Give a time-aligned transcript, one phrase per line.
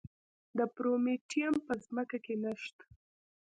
[0.57, 2.85] د پرومیټیم په ځمکه کې نه شته.